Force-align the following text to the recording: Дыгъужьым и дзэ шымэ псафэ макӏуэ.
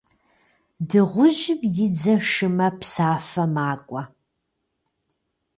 Дыгъужьым 0.89 1.59
и 1.85 1.87
дзэ 1.95 2.15
шымэ 2.29 2.67
псафэ 2.79 3.43
макӏуэ. 3.53 4.03